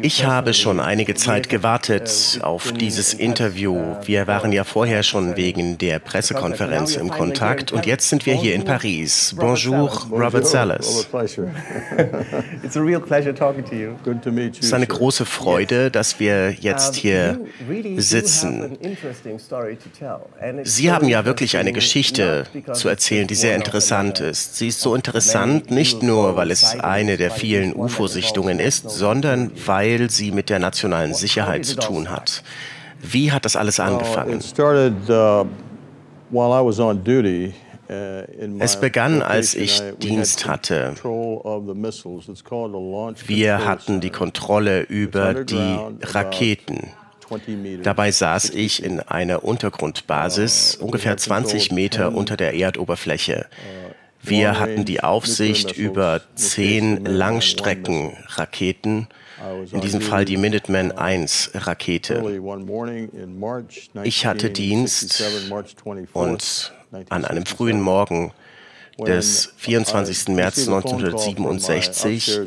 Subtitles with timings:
[0.00, 3.94] Ich habe schon einige Zeit gewartet auf dieses Interview.
[4.04, 8.54] Wir waren ja vorher schon wegen der Pressekonferenz im Kontakt und jetzt sind wir hier
[8.54, 9.34] in Paris.
[9.36, 11.06] Bonjour, Robert Salas.
[12.64, 12.76] Es
[14.66, 17.40] ist eine große Freude, dass wir jetzt hier
[17.96, 18.78] sitzen.
[20.62, 24.56] Sie haben ja wirklich eine Geschichte zu erzählen, die sehr interessant ist.
[24.56, 30.10] Sie ist so interessant, nicht nur, weil es eine der vielen UFO-Sichtungen ist, sondern weil
[30.10, 32.44] sie mit der nationalen Sicherheit zu tun hat.
[33.00, 34.40] Wie hat das alles angefangen?
[34.40, 34.74] Uh,
[35.26, 35.46] uh,
[38.60, 40.94] es begann, als ich Dienst hatte.
[43.26, 46.88] Wir hatten die Kontrolle über die Raketen.
[47.82, 53.46] Dabei saß ich in einer Untergrundbasis, ungefähr 20 Meter unter der Erdoberfläche.
[54.24, 59.08] Wir hatten die Aufsicht über zehn Langstreckenraketen,
[59.72, 62.22] in diesem Fall die Minuteman I Rakete.
[64.02, 65.24] Ich hatte Dienst
[66.12, 66.72] und
[67.10, 68.32] an einem frühen Morgen
[68.98, 70.28] des 24.
[70.28, 72.40] März 1967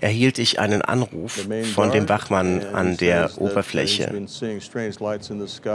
[0.00, 4.12] erhielt ich einen Anruf von dem Wachmann an der Oberfläche.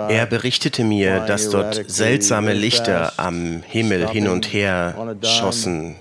[0.09, 5.95] Er berichtete mir, dass dort seltsame Lichter am Himmel hin und her schossen,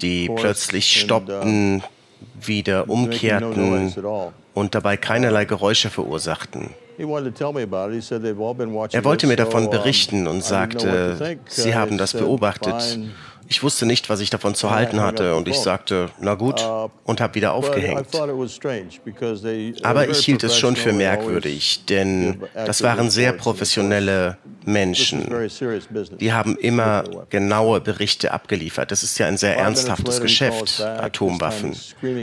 [0.00, 1.82] die plötzlich stoppten,
[2.40, 3.92] wieder umkehrten
[4.54, 6.70] und dabei keinerlei Geräusche verursachten.
[6.98, 7.08] Er
[9.04, 12.98] wollte mir davon berichten und sagte, Sie haben das beobachtet.
[13.50, 16.88] Ich wusste nicht, was ich davon zu halten hatte und ich sagte, na gut, uh,
[17.02, 18.06] und habe wieder aufgehängt.
[19.82, 25.26] Aber ich hielt es schon für merkwürdig, denn das waren sehr professionelle Menschen.
[26.20, 28.92] Die haben immer genaue Berichte abgeliefert.
[28.92, 31.74] Das ist ja ein sehr ernsthaftes Geschäft, Atomwaffen.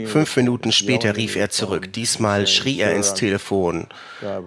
[0.06, 1.92] Fünf Minuten später rief er zurück.
[1.92, 3.86] Diesmal schrie er ins Telefon.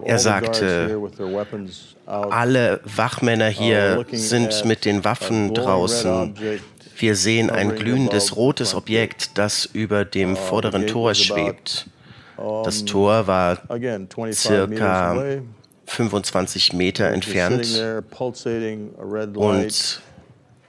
[0.04, 1.00] Er sagte,
[2.12, 6.34] alle Wachmänner hier sind mit den Waffen draußen.
[6.96, 11.86] Wir sehen ein glühendes rotes Objekt, das über dem vorderen Tor schwebt.
[12.64, 13.58] Das Tor war
[14.32, 15.24] circa
[15.86, 17.82] 25 Meter entfernt
[19.34, 20.02] und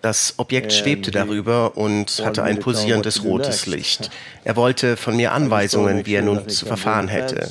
[0.03, 4.11] das Objekt schwebte darüber und hatte ein pulsierendes rotes Licht.
[4.45, 7.49] Er wollte von mir Anweisungen, wie er nun zu verfahren hätte.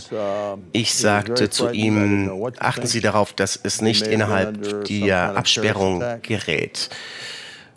[0.72, 6.90] Ich sagte zu ihm, achten Sie darauf, dass es nicht innerhalb der Absperrung gerät.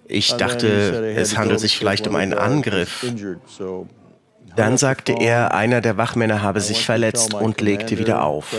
[0.10, 3.06] Ich dachte, es handelt sich vielleicht um einen Angriff.
[4.56, 8.56] Dann sagte er, einer der Wachmänner habe sich verletzt und legte wieder auf.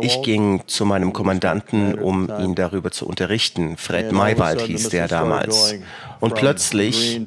[0.00, 3.76] Ich ging zu meinem Kommandanten, um ihn darüber zu unterrichten.
[3.76, 5.74] Fred Maywald hieß der damals.
[6.20, 7.20] Und plötzlich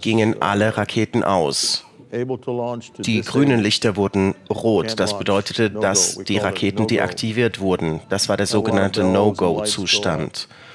[0.00, 1.84] gingen alle Raketen aus.
[2.98, 4.98] Die grünen Lichter wurden rot.
[4.98, 8.00] Das bedeutete, dass die Raketen deaktiviert wurden.
[8.08, 10.48] Das war der sogenannte No-Go-Zustand.
[10.48, 10.69] Also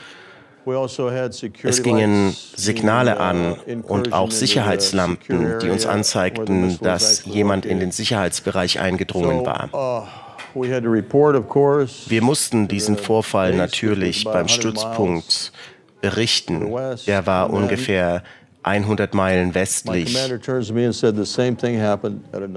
[1.64, 3.54] es gingen Signale an
[3.88, 9.70] und auch Sicherheitslampen, die uns anzeigten, dass jemand in den Sicherheitsbereich eingedrungen war.
[9.74, 10.08] Uh,
[12.08, 15.52] Wir mussten diesen Vorfall natürlich beim Stützpunkt
[16.02, 16.74] berichten.
[17.08, 18.24] Der war ungefähr
[18.66, 20.18] 100 Meilen westlich.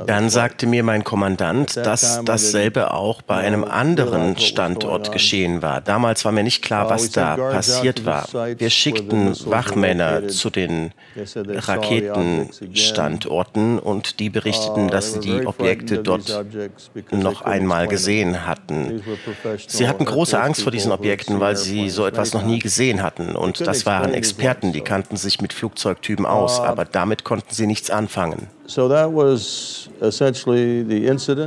[0.07, 5.83] Dann sagte mir mein Kommandant, dass dasselbe auch bei einem anderen Standort geschehen war.
[5.83, 8.27] Damals war mir nicht klar, was da passiert war.
[8.57, 16.43] Wir schickten Wachmänner zu den Raketenstandorten und die berichteten, uh, dass sie die Objekte dort
[17.11, 19.03] noch einmal gesehen hatten.
[19.67, 23.37] Sie hatten große Angst vor diesen Objekten, weil sie so etwas noch nie gesehen hatten.
[23.37, 27.67] Und das waren Experten, die kannten sich mit Flugzeugen Flugzeugtypen aus, aber damit konnten sie
[27.67, 28.49] nichts anfangen.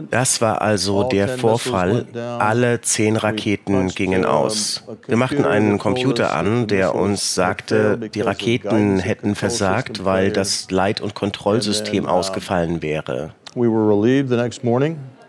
[0.09, 2.05] Das war also der Vorfall.
[2.39, 4.83] Alle zehn Raketen gingen aus.
[5.07, 11.01] Wir machten einen Computer an, der uns sagte, die Raketen hätten versagt, weil das Leit-
[11.01, 13.33] und Kontrollsystem ausgefallen wäre.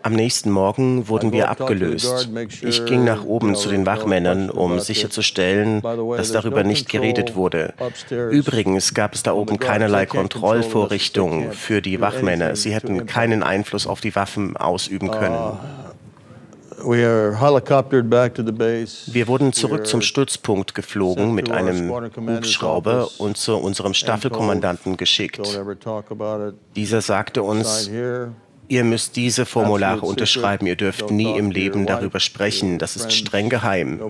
[0.03, 2.29] Am nächsten Morgen wurden wir abgelöst.
[2.61, 7.73] Ich ging nach oben zu den Wachmännern, um sicherzustellen, dass darüber nicht geredet wurde.
[8.29, 12.57] Übrigens gab es da oben keinerlei Kontrollvorrichtungen für die Wachmänner.
[12.57, 15.57] Sie hätten keinen Einfluss auf die Waffen ausüben können.
[16.85, 17.37] Wir
[19.27, 25.39] wurden zurück zum Stützpunkt geflogen mit einem Hubschrauber und zu unserem Staffelkommandanten geschickt.
[26.75, 27.89] Dieser sagte uns,
[28.73, 30.65] Ihr müsst diese Formulare unterschreiben.
[30.65, 32.79] Ihr dürft nie im Leben darüber sprechen.
[32.79, 34.01] Das ist streng geheim.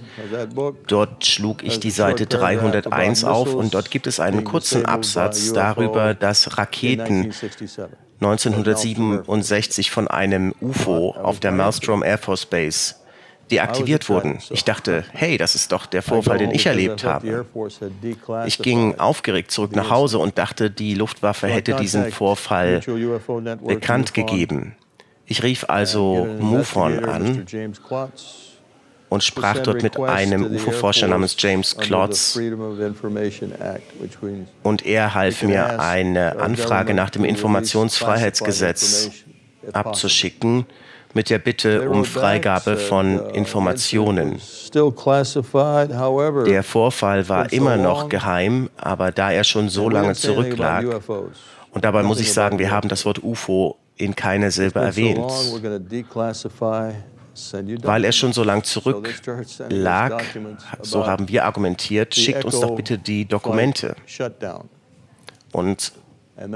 [0.88, 6.14] Dort schlug ich die Seite 301 auf und dort gibt es einen kurzen Absatz darüber,
[6.14, 7.34] dass Raketen
[8.20, 12.96] 1967 von einem UFO auf der Maelstrom Air Force Base
[13.52, 14.40] deaktiviert wurden.
[14.50, 17.46] Ich dachte, hey, das ist doch der Vorfall, den ich erlebt habe.
[18.46, 22.82] Ich ging aufgeregt zurück nach Hause und dachte, die Luftwaffe hätte diesen Vorfall
[23.66, 24.76] bekannt gegeben.
[25.26, 27.46] Ich rief also MUFON an
[29.10, 32.40] und sprach dort mit einem UFO-Forscher namens James Klotz.
[34.64, 39.12] Und er half mir, eine Anfrage nach dem Informationsfreiheitsgesetz
[39.74, 40.66] abzuschicken
[41.18, 44.40] mit der Bitte um Freigabe von uh, Informationen.
[46.46, 50.86] Der Vorfall war immer noch geheim, aber da er schon so lange zurücklag,
[51.72, 55.32] und dabei muss ich sagen, wir haben das Wort UFO in keiner Silbe erwähnt,
[57.82, 60.24] weil er schon so lange zurücklag,
[60.82, 63.96] so haben wir argumentiert, schickt uns doch bitte die Dokumente.
[65.52, 65.94] Und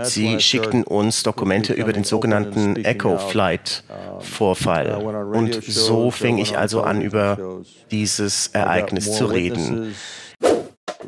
[0.03, 3.83] Sie schickten uns Dokumente über den sogenannten Echo Flight
[4.19, 4.91] Vorfall.
[5.33, 9.95] Und so fing ich also an, über dieses Ereignis zu reden.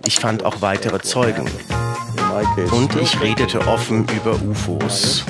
[0.06, 1.48] Ich fand auch weitere Zeugen.
[2.72, 5.24] Und ich redete offen über UFOs.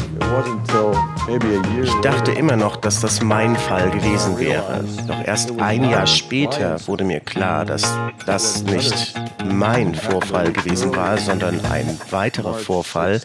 [1.82, 4.84] Ich dachte immer noch, dass das mein Fall gewesen wäre.
[5.08, 9.14] Doch erst ein Jahr später wurde mir klar, dass das nicht
[9.46, 13.22] mein Vorfall gewesen war, sondern ein weiterer Vorfall,